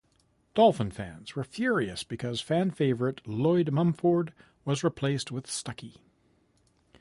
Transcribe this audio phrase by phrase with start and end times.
[0.55, 4.33] Dolphin fans were furious because fan favorite Lloyd Mumphord
[4.65, 5.97] was replaced with Stuckey.